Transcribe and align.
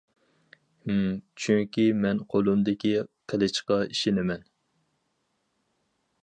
ھىم، 0.85 1.01
چۈنكى 1.43 1.85
مەن 2.05 2.21
قولۇمدىكى 2.35 2.95
قىلىچقا 3.33 3.79
ئىشىنىمەن. 3.93 4.43